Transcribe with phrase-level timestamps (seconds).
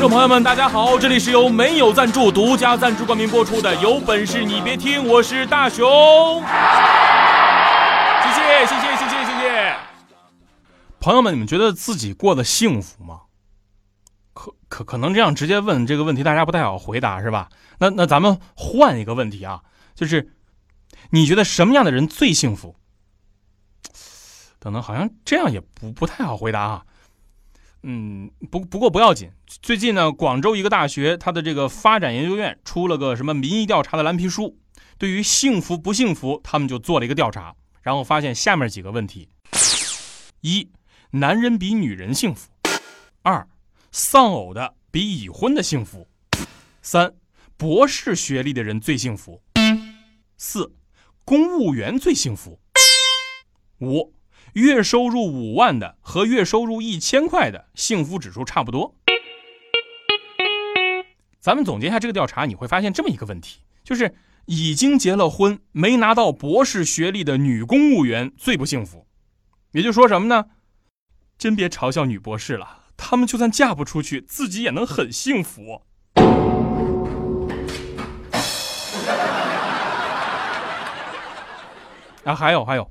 [0.00, 6.40] 观众朋友们，大家好，这里是由没有赞助、独家赞助冠名播出的《有本事你别听》，我是大熊。
[8.22, 9.76] 谢谢，谢谢，谢谢，谢谢。
[11.00, 13.20] 朋友们，你们觉得自己过得幸福吗？
[14.32, 17.50] 可可可能这样直接问这个问题，大家不太好回答，是吧？
[17.78, 19.60] 那那咱们换一个问题啊，
[19.94, 20.32] 就是
[21.10, 22.74] 你觉得什么样的人最幸福？
[24.58, 26.86] 等等，好像这样也不不太好回答啊。
[27.82, 29.30] 嗯，不不过不要紧。
[29.46, 34.58] 最近呢，广州一个大学，它的这个发展研究院出了个什么民意调查的蓝皮书，
[34.98, 39.30] 对于幸福不幸福，他们就做了一个调查，然后发现下面几个问题：
[40.42, 40.68] 一，
[41.12, 42.50] 男人比女人幸福；
[43.22, 43.48] 二，
[43.90, 46.06] 丧偶的比已婚的幸福；
[46.82, 47.14] 三，
[47.56, 49.40] 博士学历的人最幸福；
[50.36, 50.74] 四，
[51.24, 52.58] 公务员最幸福；
[53.80, 54.12] 五。
[54.54, 58.96] 月收入五万的和月收入一千块的幸福指数差不多。
[61.40, 64.14] 咱们总结一下这个调查，你会发现这么一个问题，就是
[64.46, 69.06] 已经结了婚没拿到博士学历的女公务员最不幸福。
[69.72, 70.46] 也就说什么呢？
[71.38, 75.82] 真别嘲笑女博士了，她们就算嫁不出去，自己也能很幸福。
[82.24, 82.90] 啊，还有还有。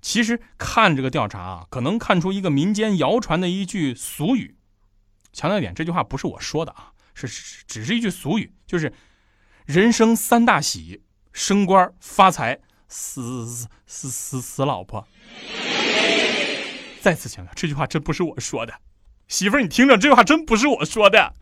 [0.00, 4.56] 其实看这个调查啊，可能看出一个民间谣传的一句俗语。
[5.32, 7.26] 强调一点，这句话不是我说的啊，是
[7.66, 8.92] 只是一句俗语，就是
[9.66, 12.58] “人生三大喜：升官、发财、
[12.88, 13.46] 死
[13.86, 15.06] 死死死老婆”。
[17.00, 18.74] 再次强调，这句话真不是我说的。
[19.28, 21.34] 媳妇儿，你听着，这句话真不是我说的。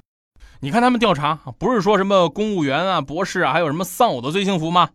[0.61, 4.91] 你看他们调查，不是说什么公务员啊、博士啊，还有什么丧偶的最幸福吗？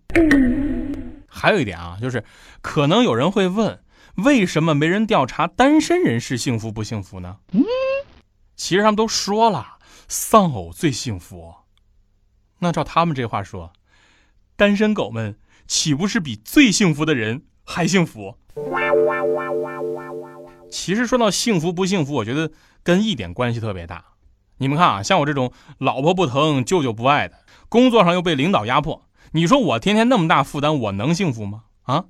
[1.41, 2.23] 还有一点啊，就是
[2.61, 3.83] 可能有人会问，
[4.17, 7.37] 为什么没人调查单身人士幸福不幸福呢？
[8.55, 11.55] 其实他们都说了，丧偶最幸福。
[12.59, 13.73] 那照他们这话说，
[14.55, 18.37] 单身狗们岂不是比最幸福的人还幸福？
[20.69, 22.51] 其实说到幸福不幸福，我觉得
[22.83, 24.05] 跟一点关系特别大。
[24.57, 29.07] 你们看啊，像我这种老婆不疼、舅舅不爱的，工作上又被领导压迫。
[29.33, 31.61] 你说我天天那么大负担，我能幸福吗？
[31.83, 32.03] 啊，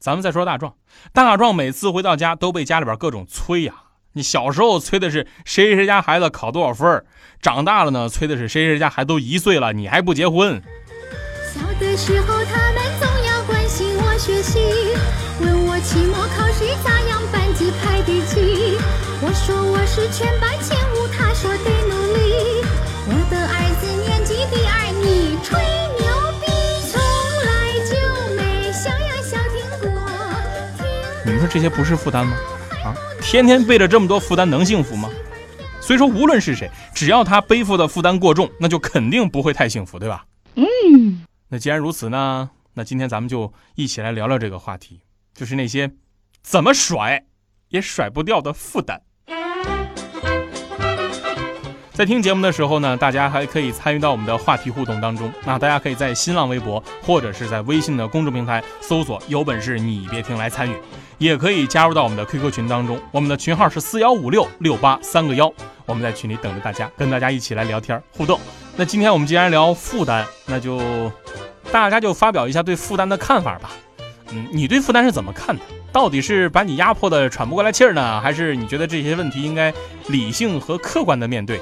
[0.00, 0.74] 咱们再说大壮，
[1.12, 3.74] 大壮每次回到家都被家里边各种催呀。
[4.14, 7.04] 你小时候催的是谁谁家孩子考多少分
[7.40, 10.60] 长大了呢催的是谁谁家孩子都一岁了，你还不结婚。
[11.54, 14.58] 小的时候他们总要关心我学习，
[15.40, 18.76] 问我期末考试咋样，班级排第几。
[19.24, 21.31] 我说我是全班前五，他
[31.42, 32.36] 说这些不是负担吗？
[32.84, 35.10] 啊，天天背着这么多负担能幸福吗？
[35.80, 40.24] 所以说，无论是谁，只要他背负的负担过重，那就肯定不会太幸福，对吧？
[40.54, 41.26] 嗯。
[41.48, 45.00] 那既然如此呢，那今天咱们就一起来聊聊这个话题，
[45.34, 45.90] 就是那些
[46.44, 47.24] 怎么甩
[47.70, 49.02] 也甩不掉的负担。
[51.94, 55.30] 在听节目的时候呢，大家还可以参与到我们的话题互动当中。
[55.44, 60.74] 那大家可以在新浪微博或者是在微信的公众平台搜索“有本事你别听”来参与。
[61.18, 65.52] 也可以加入到我们的 QQ 群当中，我们的群号是四幺五六六八三个幺，
[65.84, 68.40] 我们在群里等着大家，跟大家一起来聊天互动。
[68.74, 70.80] 那今天我们既然聊负担，那就
[71.70, 73.70] 大家就发表一下对负担的看法吧。
[74.30, 75.62] 嗯，你对负担是怎么看的？
[75.92, 79.72] 到底是把你压迫的喘不过来气儿呢，还是你觉得这些问题应该
[80.08, 81.60] 理性和客观的面对？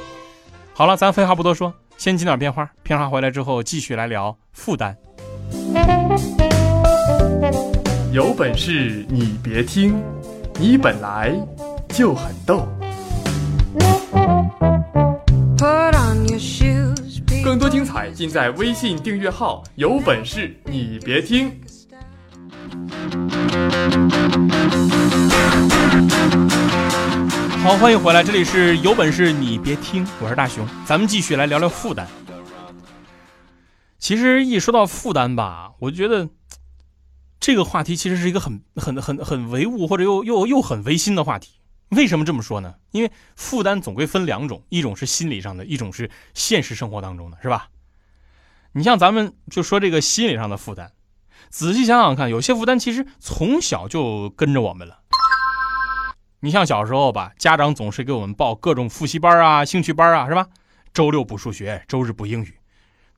[0.80, 4.96] 好了，咱废话不多说，先进点片花，片花回来之后继续来聊负担。
[8.10, 10.02] 有本事你别听，
[10.58, 11.34] 你本来
[11.90, 12.66] 就很逗。
[17.44, 21.60] 更多精彩尽在微信订阅号“有本事你别听”。
[27.62, 32.08] 好，欢迎回来，这里是有本事你别听，我是大熊，咱们继续来聊聊负担。
[33.98, 36.28] 其实一说到负担吧，我就觉得。
[37.38, 41.52] 这个话题其实是一个很很很很唯物或者又又又很唯心的话题。
[41.88, 42.74] 为什么这么说呢？
[42.92, 47.68] 因为负担总归分两种，一种是心理上的，一种是现实生活当中的，是吧？
[48.72, 50.92] 你像咱们就说这个心理上的负担，
[51.48, 55.00] 仔细想想看，有些负担其实从小就跟着我们了。
[56.40, 60.48] 你像小时候吧，家长总是给我们报各种复习班啊、兴趣班啊，是吧？
[60.92, 62.58] 周六补数学，周日补英语，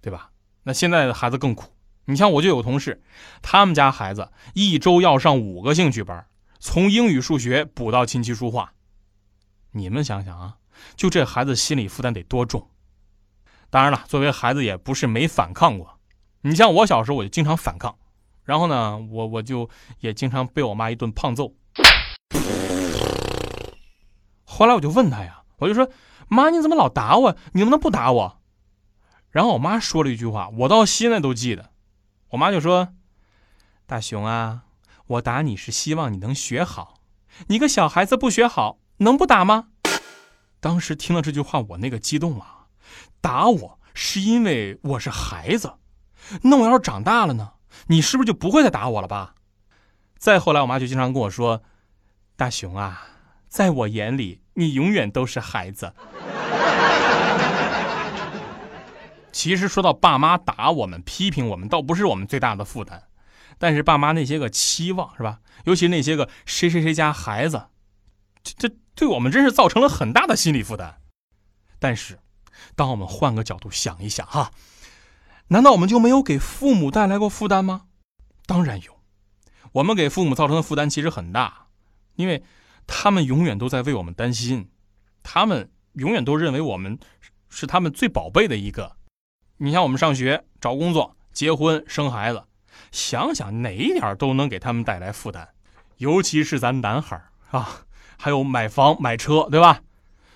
[0.00, 0.30] 对吧？
[0.64, 1.72] 那现在的孩子更苦。
[2.06, 3.00] 你像我就有同事，
[3.40, 6.26] 他们家孩子一周要上五个兴趣班，
[6.58, 8.72] 从英语、数学补到琴棋书画。
[9.70, 10.56] 你们想想啊，
[10.96, 12.68] 就这孩子心理负担得多重？
[13.70, 16.00] 当然了，作为孩子也不是没反抗过。
[16.40, 17.96] 你像我小时候，我就经常反抗，
[18.42, 19.70] 然后呢，我我就
[20.00, 21.54] 也经常被我妈一顿胖揍。
[24.62, 25.90] 后来我就问他呀，我就说
[26.30, 27.36] ：“妈，你怎么老打我？
[27.52, 28.40] 你能不能不打我？”
[29.30, 31.70] 然后我妈说了一句话，我到现在都记得。
[32.28, 32.94] 我妈就说
[33.86, 34.62] ：“大熊啊，
[35.08, 37.00] 我打你是希望你能学好，
[37.48, 39.70] 你个小孩子不学好，能不打吗？”
[40.62, 42.66] 当时听了这句话，我那个激动啊！
[43.20, 45.74] 打我是因为我是孩子，
[46.42, 47.54] 那我要是长大了呢？
[47.88, 49.34] 你是不是就不会再打我了吧？
[50.16, 51.64] 再后来，我妈就经常跟我说
[52.36, 53.02] ：“大熊啊，
[53.52, 55.94] 在我眼里。”你永远都是孩子。
[59.32, 63.04] 其实说到爸妈打我们、批评我们，倒不是我们最大的负担，
[63.56, 65.40] 但是爸妈那些个期望是吧？
[65.64, 67.68] 尤其那些个谁谁谁家孩子，
[68.44, 70.98] 这这对我们真是造成了很大的心理负担。
[71.78, 72.18] 但是，
[72.76, 74.50] 当我们换个角度想一想哈，
[75.48, 77.86] 难道我们就没有给父母带来过负担吗？
[78.44, 79.00] 当然有，
[79.72, 81.68] 我们给父母造成的负担其实很大，
[82.16, 82.44] 因为。
[82.86, 84.70] 他们永远都在为我们担心，
[85.22, 86.98] 他们永远都认为我们
[87.48, 88.96] 是他们最宝贝的一个。
[89.58, 92.44] 你像我们上学、找工作、结婚、生孩子，
[92.90, 95.48] 想想哪一点都能给他们带来负担，
[95.98, 97.84] 尤其是咱男孩啊，
[98.18, 99.82] 还有买房买车，对吧？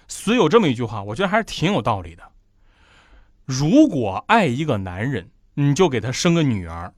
[0.09, 2.23] 所以有这么一句话，我觉得还是挺有道理的。
[3.45, 6.95] 如果爱一个男人，你就给他生个女儿。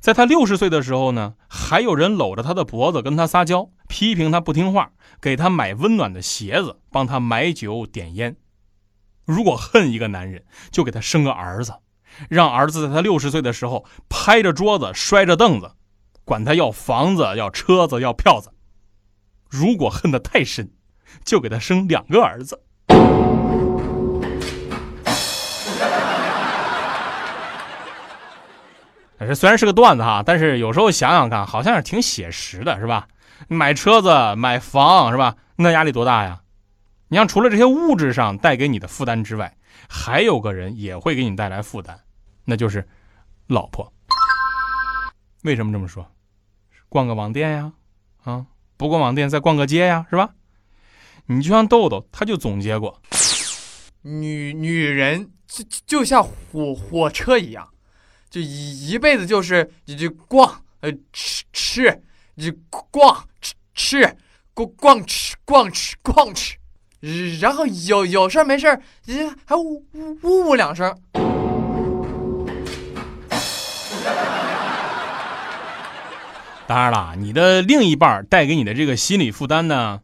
[0.00, 8.36] 在他六十岁的时候呢，还有人搂着他的脖子跟他撒娇，批评他不听话，给他买温暖的鞋子，帮他买酒点烟。
[9.24, 11.74] 如果恨一个男人，就给他生个儿子，
[12.28, 15.72] 让儿子在他六十岁的时候拍着桌子摔着凳子，
[16.24, 18.52] 管他要房子、要车子、要票子。
[19.48, 20.70] 如果恨得太深，
[21.24, 22.62] 就给他生两个儿子。
[29.18, 33.08] 这虽然是个段子哈，但是有时候想想看，好像是挺写实的，是吧？
[33.48, 35.36] 买车子、买房，是吧？
[35.56, 36.40] 那压力多大呀？
[37.08, 39.56] 你像除了这些物质上带给你的负担之外，
[39.88, 41.98] 还有个人也会给你带来负担，
[42.44, 42.86] 那就是
[43.46, 43.92] 老婆。
[45.42, 46.06] 为什么这么说？
[46.88, 47.72] 逛个网店呀，
[48.24, 48.46] 啊，
[48.76, 50.30] 不逛网店再逛个街呀，是吧？
[51.26, 53.00] 你就像豆豆，他就总结过，
[54.02, 57.68] 女女人就就像火火车一样。
[58.28, 62.02] 就一一辈子就是就逛呃吃吃，
[62.90, 64.16] 逛吃吃
[64.54, 66.56] 逛逛吃逛吃逛吃，
[67.40, 68.80] 然后有有事没事
[69.44, 69.84] 还呜
[70.22, 70.96] 呜呜两声。
[76.66, 80.02] 当然了，你的另一半带给你的这个心理负担呢，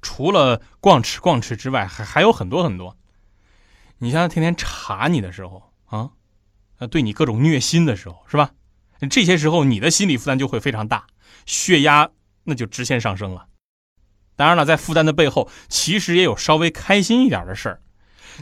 [0.00, 2.96] 除了逛吃逛吃之外，还还有很多很多。
[3.98, 6.10] 你像天天查你的时候啊。
[6.90, 8.50] 对你各种虐心的时候，是吧？
[9.08, 11.06] 这些时候你的心理负担就会非常大，
[11.46, 12.08] 血压
[12.44, 13.46] 那就直线上升了。
[14.36, 17.80] 当然了，在负担的背后，其实也有稍微开心一点的事儿。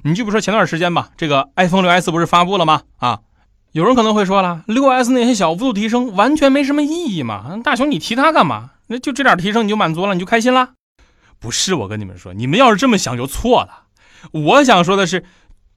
[0.04, 2.82] 你就比如说前段时间吧，这个 iPhone 六 S 不是发布了吗？
[2.99, 3.20] 啊，
[3.73, 7.59] 有人可能会说了，六 S 那些小幅度提升完全没什么意义嘛？
[7.62, 8.70] 大雄，你提它干嘛？
[8.87, 10.70] 那就这点提升你就满足了，你就开心啦？
[11.38, 13.85] 不是，我跟你们说，你们要是这么想就错了。
[14.32, 15.25] 我想说的是。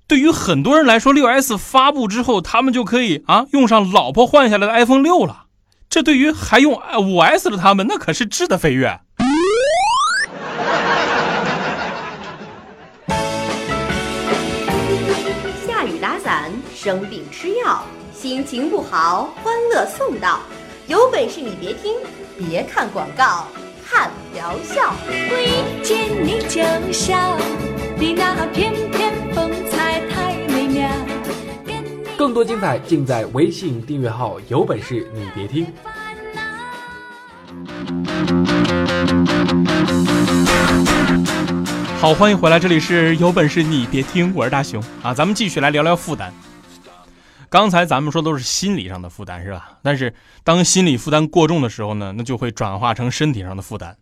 [0.05, 5.42] 对于很多人来说，六 S 发布之后，他们就可以啊用上老婆换下来的 iPhone 六了。
[5.93, 6.73] 这对于还用
[7.05, 8.99] 五 S 的他们，那可是质的飞跃。
[15.67, 20.39] 下雨打伞，生病吃药，心情不好，欢乐送到。
[20.87, 21.93] 有本事你别听，
[22.39, 23.45] 别看广告，
[23.87, 24.95] 看疗效。
[25.07, 27.37] 一见你就笑，
[27.99, 28.73] 你那翩
[32.23, 35.67] 更多精彩尽在微信订阅号，有本事你别听。
[41.99, 46.33] 好，欢迎回来，这里是有本事你别听，我是大熊啊，咱们继续来聊聊负担。
[47.49, 49.79] 刚才咱们说都是心理上的负担，是吧？
[49.81, 50.15] 但是
[50.45, 53.97] 当心理负担过重的时候呢，那就会转化成身体上的负担。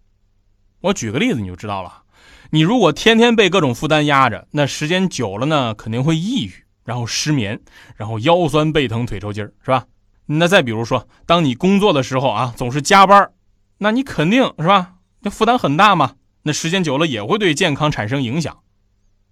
[0.82, 2.04] 我举个例子你就知道了。
[2.51, 7.60] 你如果天天被各种负担压着，那时间久了呢，肯定会抑郁，然后失眠，
[7.96, 9.86] 然后腰酸背疼腿抽筋儿，是吧？
[10.26, 13.32] 那再比如说，当你工作的时候啊，总是加班，
[13.80, 14.96] 那你肯定是吧？
[15.22, 16.16] 那负担很大嘛。
[16.44, 18.60] 那时间久了也会对健康产生影响。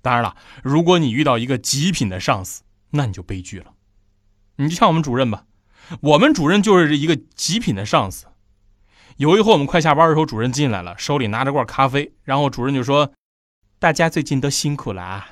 [0.01, 3.73] 当然了，如果你遇到一个极品的上司，那你就悲剧了。
[4.57, 5.45] 你就像我们主任吧，
[6.01, 8.25] 我们主任就是一个极品的上司。
[9.17, 13.11] 有一回我们快下班的时候，主任进来了，手里拿着罐咖啡，然后主任就说
[13.79, 15.27] ：“大家最近都辛苦了啊，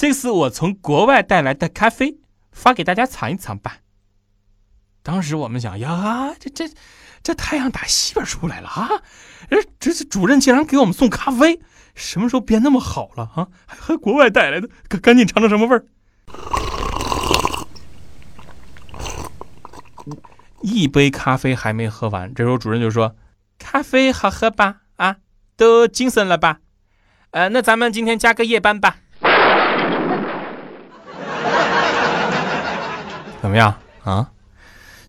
[0.00, 2.20] 这是我从国外带来的咖啡，
[2.52, 3.80] 发给大家尝一尝吧。”
[5.04, 6.72] 当时我们想呀，这这
[7.22, 8.88] 这太阳打西边出来了啊！
[9.78, 11.60] 这这主任竟然给我们送咖啡，
[11.94, 13.48] 什么时候变那么好了啊？
[13.66, 15.84] 还还国外带来的，赶赶紧尝尝什么味儿。
[20.62, 23.16] 一杯咖啡还没喝完，这时候主任就说
[23.60, 24.80] ：“咖啡好喝吧？
[24.96, 25.16] 啊，
[25.58, 26.60] 都精神了吧？
[27.32, 28.99] 呃，那咱们今天加个夜班吧。
[33.40, 34.30] 怎么样啊？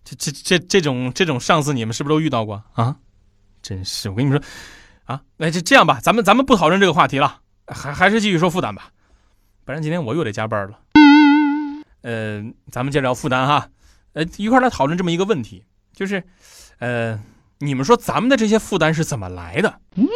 [0.04, 2.96] 这这这这种这种上司，你们是不是都遇到过啊？
[3.62, 4.48] 真是，我跟你们说，
[5.04, 8.90] 啊，那就这样吧，咱们咱们不讨论这个话题了，还还是继续说负担吧，
[9.64, 10.78] 不然今天我又得加班了。
[12.02, 13.68] 呃，咱们接着聊负担哈。”
[14.14, 16.22] 呃，一块来讨论这么一个问题，就是，
[16.80, 17.18] 呃，
[17.60, 19.80] 你们说咱们的这些负担是怎么来的？
[19.94, 20.06] 嗯，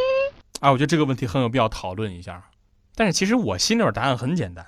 [0.60, 2.44] 啊，我觉得这个问题很有必要讨论一下。
[2.94, 4.66] 但是其实我心里边答案很简单，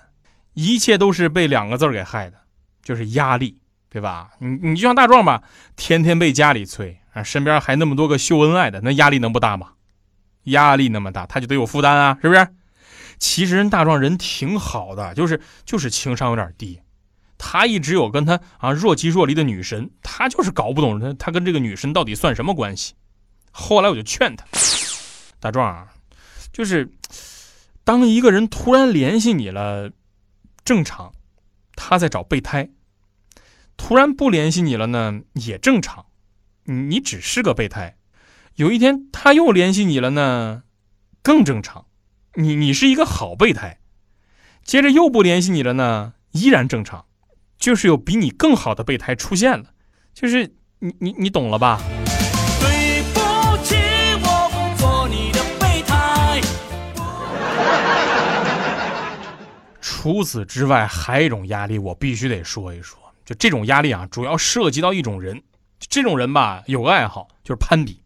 [0.54, 2.38] 一切都是被两个字给害的，
[2.82, 3.58] 就是压力，
[3.88, 4.30] 对吧？
[4.38, 5.42] 你你就像大壮吧，
[5.76, 9.72] 天天被家里催啊，身边还那么多个秀恩爱的，那压力能不大吗？
[10.44, 12.48] 压力那么大，他就得有负担啊，是不是？
[13.18, 16.80] 其实人大壮人挺好的，就是就是情商有点低。
[17.36, 22.94] 他一直有跟他啊若即若离的女神，他就是搞不懂他他跟这个女神到底算什么关系。
[23.50, 24.44] 后来我就劝他，
[25.40, 25.88] 大壮啊，
[26.52, 26.90] 就是
[27.84, 29.90] 当一个人突然联系你了，
[30.64, 31.12] 正常，
[31.78, 32.72] 他在找备胎；
[33.76, 36.06] 突然不联系你了呢，也正常，
[36.64, 37.96] 你只是个备胎。
[38.56, 40.64] 有一天他又联系你了呢，
[41.22, 41.86] 更正常，
[42.34, 43.78] 你你是一个好备胎。
[44.64, 47.06] 接着又不联系你了呢，依然正常。
[47.56, 49.72] 就是有比你更好的备胎出现了，
[50.14, 51.80] 就是你你你懂了吧？
[60.00, 62.96] 除此之外，还有一种压力，我必须得说一说。
[63.24, 65.42] 就这种压力啊，主要涉及到一种人，
[65.80, 68.00] 这种人吧，有个爱好就是攀比，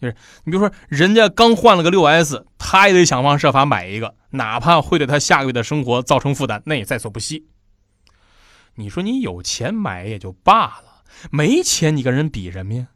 [0.00, 7.46] 就是你比如说，人家刚换了个六 S，他也得想方设法买一个，哪怕会对他下个月的生活造成负担，那也在所不惜。
[8.76, 12.86] 你说你有钱买也就罢了，没钱你跟人比什么呀？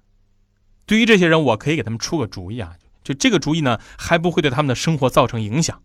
[0.87, 5.83] 对于这些人，我可以给他们出个主意啊，就这个主意呢，还不会对他们的生活造成影响。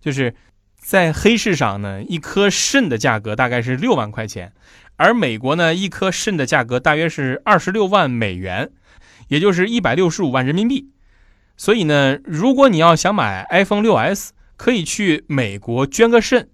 [0.00, 0.34] 就是
[0.82, 4.52] 在黑市上呢，一颗肾的价格大概是六万块钱，
[4.96, 8.70] 而美国呢，一颗肾的价格大约是二十六万美元，
[9.28, 10.90] 也就是一百六十五万人民币。
[11.56, 16.50] 所以呢，如果你要想买 iPhone 六 S，可以去美国捐个肾，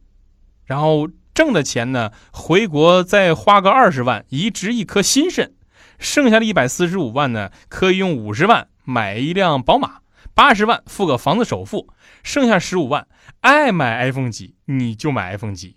[0.66, 1.08] 然后。
[1.34, 5.52] 挣的钱呢，回国再花个二十万移植一颗新肾，
[5.96, 9.98] 剩下的一百四十五万呢，可以用五十万买一辆宝马，
[10.34, 11.86] 八十万付个房子首付，
[12.24, 13.06] 剩下十五万
[13.40, 15.76] 爱买 iPhone 几你就买 iPhone 几。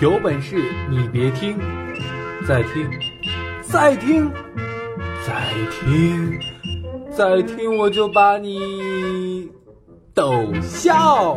[0.00, 1.56] 有本事你别听，
[2.46, 2.90] 再听，
[3.62, 4.28] 再听，
[5.24, 6.38] 再听，
[7.16, 9.48] 再听，我就把你
[10.12, 11.36] 逗笑。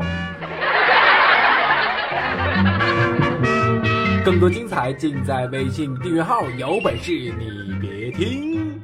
[4.24, 8.82] 更多精彩尽在微信订阅号，有本事你别听！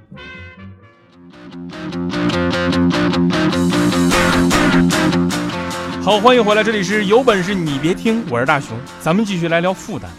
[6.03, 10.09] 好，欢迎回来，这里是有本事你别听，我是大熊，咱们继续来聊负担。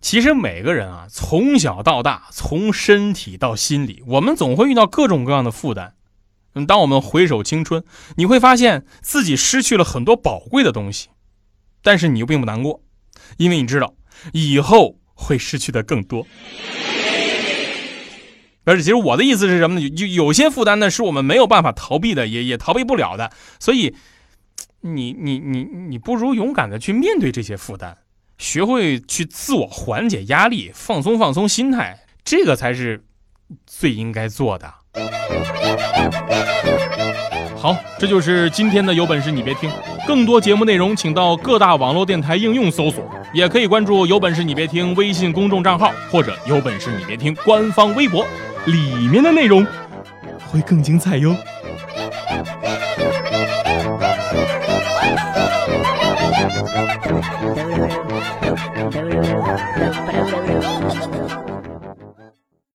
[0.00, 5.94] 其实每个人啊，从小到大，从身体到心理，我们总会遇到各种各样的负担。
[6.54, 7.82] 嗯，当我们回首青春，
[8.16, 11.08] 你会发现自己失去了很多宝贵的东西，
[11.82, 12.80] 但是你又并不难过，
[13.36, 13.94] 因为你知道。
[14.32, 16.26] 以后会失去的更多，
[18.66, 19.88] 而且其实我的意思是什么呢？
[19.96, 23.30] 有有些负担呢，是我们没有办法逃避的，也也逃避不了的。
[23.60, 23.94] 所以，
[24.80, 27.96] 你你你你不如勇敢的去面对这些负担，
[28.38, 33.04] 学会去自我缓解压力，放松放松心态，这个才是
[33.64, 34.74] 最应该做的。
[37.56, 39.70] 好，这就是今天的有本事你别听。
[40.06, 48.26] 更多节目内容，请到各大网络电台应用搜索，也可以关注有本事你别听微信公众账号或者有本事你别听官方微博。
[48.66, 49.64] 里面的内容
[50.50, 51.34] 会更精彩哟。